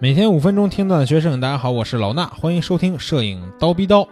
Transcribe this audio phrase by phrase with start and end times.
[0.00, 4.06] 每天五分钟听段学摄影，大家好，我是老衲，欢迎收听摄影刀逼刀。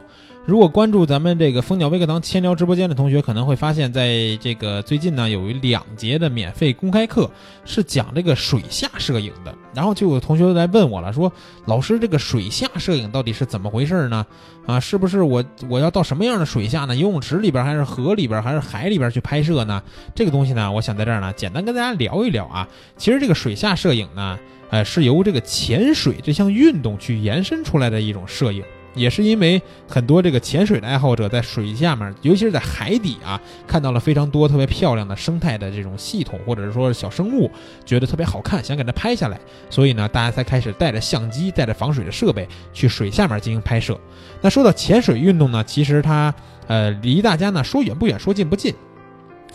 [0.45, 7.31] 如果关注咱们这个蜂鸟微课堂千聊直播间的同学，可能会发现，在这个最近呢，有一两节的免费公开课
[7.65, 9.55] 是讲这个水下摄影的。
[9.73, 11.33] 然后就有同学来问我了，说
[11.67, 14.27] 老师，这个水下摄影到底是怎么回事呢？
[14.67, 16.97] 啊，是不是我我要到什么样的水下呢？
[16.97, 19.81] 游泳池里边，还是河里边，还是海里边去拍摄呢？
[20.17, 22.67] 这个东西呢，我想在这儿呢，简单跟大家聊一聊啊。
[22.97, 24.37] 其实这个水下摄影呢，
[24.71, 28.63] 呃，是由这个潜水这项运动去延伸出来的一种摄影。
[28.95, 37.51] 也是因为很多这个潜水的爱好者在水下面，尤其是在海底啊，看到了非常多特别漂亮的生态的这种系统，或者是说小生物，
[37.85, 39.39] 觉得特别好看，想给它拍下来，
[39.69, 44.01] 所以呢，大家才开始带着相机、带着防水的设备去水下面进行拍摄。
[44.41, 46.35] 那说到潜水运动呢，其实它
[46.67, 48.75] 呃离大家呢说远不远，说近不近。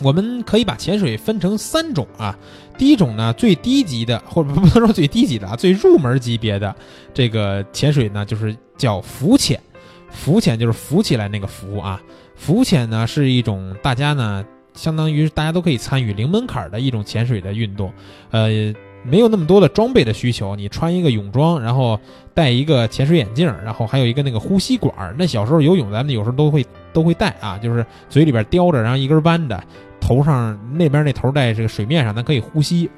[0.02, 2.38] 我们可以把潜水分成三种啊，
[2.78, 6.76] 第一种呢最低级的，或者 不能说最低级的啊，最入门级别的
[7.14, 9.60] 这个潜水呢，就是叫浮潜。
[10.10, 12.02] 浮潜就是浮起来那个浮啊。
[12.36, 17.94] 浮潜呢是一种大家呢，相当于大家都可以参与零门槛的一种潜水的运动，
[18.30, 18.50] 呃，
[19.04, 21.98] 没有那么多的装备的需求，你穿一个泳装，然后
[22.34, 25.16] 戴一个潜水眼镜，然后还有一个那个呼吸管儿。
[25.18, 29.64] 那小时候游泳咱们有时候都会都会戴啊，就是嘴里边叼着，然后一根弯的。
[30.02, 32.90] 头上那边那头在这个水面上，咱可以呼吸。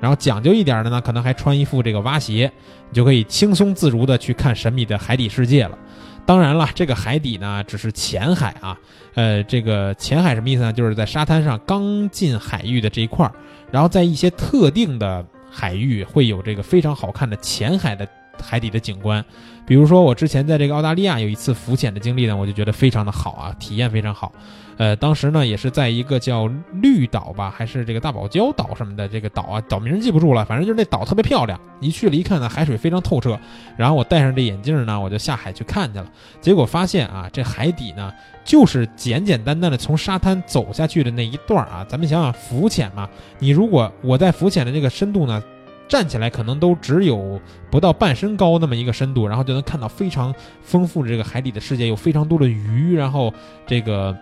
[0.00, 2.50] 然后讲究一点的呢，可能还穿一副这个蛙鞋，
[2.88, 5.76] 你就可以轻松自如的去看神秘的海底世界了。
[6.24, 8.78] 当然了，这个海底呢只是浅海啊，
[9.14, 10.72] 呃，这个浅海什么意思呢？
[10.72, 13.32] 就是在沙滩上刚进海域的这一块儿，
[13.70, 18.06] 然后在一些特定的海域会有这个非常好看的浅海的
[18.42, 19.24] 海底的景观。
[19.66, 24.32] 比如说我之前在这个澳大利亚有一次浮潜的经历呢，我就觉得非常的好啊，体验非常好。
[24.76, 31.60] 呃，当时呢也是在一个叫绿岛吧，还是这个大堡礁岛什么的这个岛啊，岛名记不住了，反正就是那岛特别漂亮。
[31.80, 33.38] 一去了一看呢，海水非常透彻。
[33.76, 36.06] 然后我戴上这眼镜呢，我就下海去看去了。
[36.40, 38.10] 结果发现啊，这海底呢
[38.42, 41.84] 就是简简单单的从沙滩走下去的那一段啊。
[41.86, 43.06] 咱们想想浮潜嘛，
[43.38, 45.42] 你如果我在浮潜的这个深度呢，
[45.90, 47.38] 站起来可能都只有
[47.70, 53.30] 不到半身高那么一个深度，然后就能看到非常丰富的这个海底的世界，有非常多的鱼，然后
[53.66, 54.16] 这个。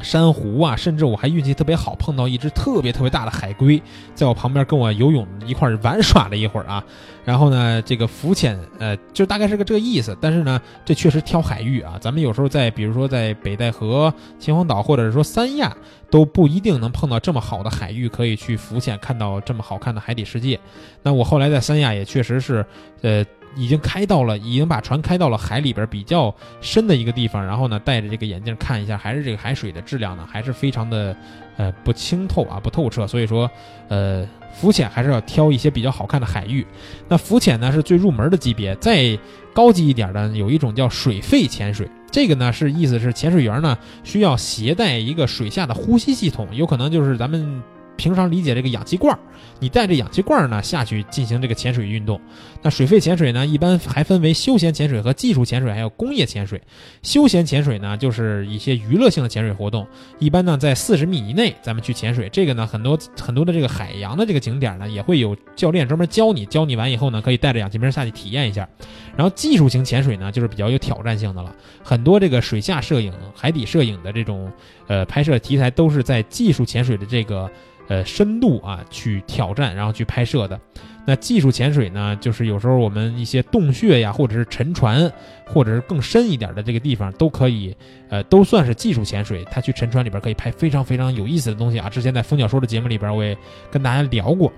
[0.00, 3.80] 珊瑚啊，甚至我还运气特别好，碰到一只特别特别大的海龟，
[4.14, 6.82] 在我旁边跟我游泳一块玩耍了一会儿啊。
[7.24, 10.16] 然后呢，这个浮潜，呃，就大概是个这个意思。
[10.20, 11.98] 但是呢，这确实挑海域啊。
[12.00, 15.76] 咱们有时候在，比如说在北戴河、秦皇岛，或者是说三亚，
[16.10, 20.58] 都不一定能碰到这么好的海域，可以去浮潜，看到这么好看的海底世界。
[21.02, 22.64] 那我后来在三亚也确实是，
[23.02, 23.24] 呃。
[23.58, 31.14] 已经开到了，已经把船开到了海里边比较深的一个地方，然后呢，戴着这个眼镜看一下，还是这个海水的质量呢，还是非常的，
[31.56, 33.06] 呃，不清透啊，不透彻。
[33.06, 33.50] 所以说，
[33.88, 34.24] 呃，
[34.54, 36.64] 浮潜还是要挑一些比较好看的海域。
[37.08, 39.18] 那浮潜呢是最入门的级别，再
[39.52, 47.60] 高级一点的有一种叫水肺潜水，这个呢是意思是潜水员呢需要携带一个水下的呼吸系统，有可能就是咱们。
[47.98, 49.18] 平常理解这个氧气罐儿，
[49.58, 52.18] 你带着氧气罐儿呢下去进行这个潜水运动。
[52.62, 56.62] 那水肺潜水呢，一般还分为休闲潜水和技术潜水，还有工业潜水。
[57.02, 59.84] 休闲潜水呢，就是一些娱乐性的潜水活动，
[60.20, 62.28] 一般呢在四十米以内咱们去潜水。
[62.30, 68.68] 这个呢，很多很多的这个海洋的这个景点呢，也会有教练专门教你，教你完以后呢，可以带着氧气瓶儿下去体验一下。
[69.16, 71.52] 然后技术型潜水呢，就是比较有挑战性的了。
[71.82, 74.48] 很多这个水下摄影、海底摄影的这种
[74.86, 77.50] 呃拍摄题材，都是在技术潜水的这个。
[77.88, 80.60] 呃，深度啊，去挑战，然后去拍摄的。
[81.06, 85.10] 那技术潜水呢，就是有时候我们一些洞穴呀，或者是沉船，
[85.46, 87.74] 或者是更深一点的这个地方，都可以，
[88.10, 89.42] 呃，都算是技术潜水。
[89.50, 91.88] 他去沉船里边可以拍非常非常有意思的东西啊。
[91.88, 93.34] 之前在蜂鸟说的节目里边，我也
[93.70, 94.52] 跟大家聊过。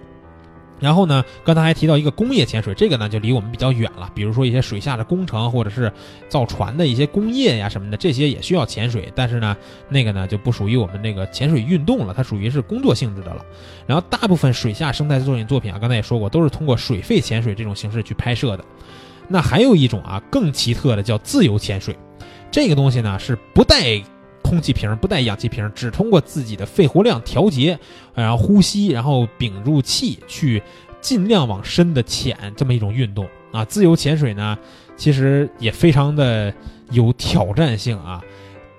[0.81, 4.11] 然后呢，刚才还提到一个工业潜水，这个呢就离我们比较远了。
[4.15, 5.93] 比如说一些水下的工程，或者是
[6.29, 9.13] 造船的一些工业呀什么的，这些也需要潜水。
[9.15, 9.57] 但是呢，
[9.89, 13.45] 那个呢就不属于我们那个潜水运动了，它属于是工作性质的了。
[13.87, 18.65] 然后大部分水下生态作品作品啊，刚才也说过，都是通过水肺潜水这种形式去拍摄的。
[19.29, 21.97] 那还有一种啊更奇特的叫自由潜水，
[22.51, 24.03] 这个东西呢是不带
[24.51, 27.79] 空气瓶、不带氧气瓶，只通过自己的肺活量调节，
[28.15, 30.61] 然后呼吸，然后屏住气去
[31.01, 33.65] 尽量往深的潜这么一种运动啊。
[33.65, 34.59] 自由潜水呢，
[34.97, 36.53] 其实也非常的
[36.91, 38.21] 有挑战性啊。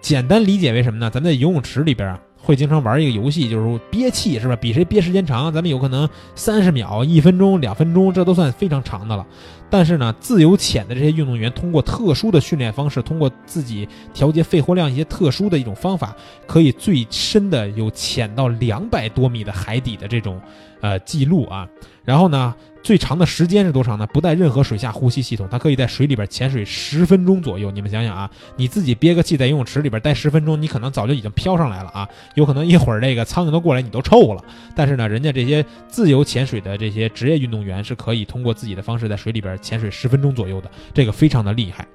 [0.02, 1.10] 简单理解为什么呢？
[1.10, 2.20] 咱们在游泳池里边啊。
[2.42, 4.56] 会经常玩一个游戏，就是憋气，是吧？
[4.56, 5.54] 比谁憋时间长。
[5.54, 9.26] 咱们有可能三十秒、一分钟、两分钟，这都算非常长的了。
[9.70, 16.16] 但是呢，自由潜的这些运动员，通过特殊的训练方式，通过自己调节肺活量一些特殊的一种方法，
[16.46, 20.42] 可以最深的有潜到两百多米的海底的这种
[20.82, 21.66] 呃记录啊。
[22.04, 24.08] 然后呢，最长的时间是多长呢？
[24.08, 27.70] 不带任何水下呼吸系统，它可以在水里边潜水十分钟左右。
[27.70, 34.44] 你们想想啊，你自己憋个气在游泳池里边待十分钟，你可能早就已经飘上来了啊，有可能一会儿这个苍蝇都过来，你都臭了。
[34.76, 41.88] 但是呢，人家这些自由潜水的这些职业运动员是可以通过自己的方式在水里边潜水十分钟左右的，这个非常的厉害。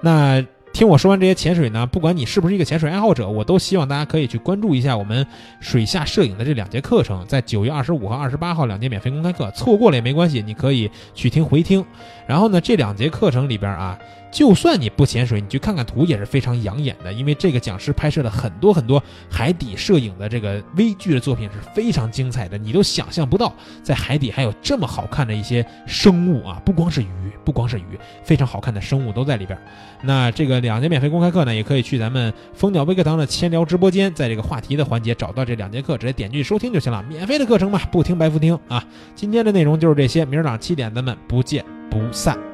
[0.00, 0.44] 那。
[0.72, 5.26] 听我说完这些潜水呢，不管你是不是一个潜水爱好者，我都希望大家可以去关注一下我们
[5.60, 11.84] 水下摄影的这两节课程，在九月二十五和二十八号两节免费公开课，错过了也没关系，你可以去听回听。
[12.26, 13.98] 然后呢，这两节课程里边啊。
[14.30, 23.52] 就算你不潜水，你去看看图也是非常养眼的，因为这个讲师拍摄了很多很多海底摄影的这个微距的作品是非常精彩的，你都想象不到
[23.82, 26.60] 在海底还有这么好看的一些生物啊！
[26.64, 27.06] 不光是鱼，
[27.44, 29.58] 不光是鱼，非常好看的生物都在里边。
[30.02, 38.84] 那这个两节免费公开课呢，也可以去咱们蜂鸟微课堂的千聊直播间，在这个话题的环节找到这两节课，直接点击收听就行了，免费的课程嘛，不听白不听啊！
[39.14, 42.47] 今天的内容就是这些，明儿早上七点咱们不见不散。